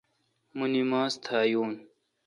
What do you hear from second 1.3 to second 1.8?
یون۔